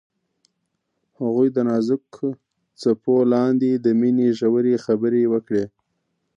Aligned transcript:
هغوی 1.19 1.47
د 1.55 1.57
نازک 1.69 2.05
څپو 2.81 3.15
لاندې 3.33 3.71
د 3.75 3.87
مینې 3.99 4.27
ژورې 4.39 4.75
خبرې 4.85 5.23
وکړې. 5.33 5.63